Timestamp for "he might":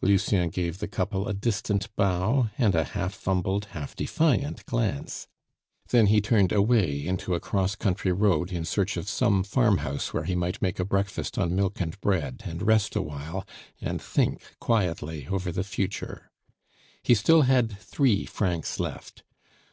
10.24-10.60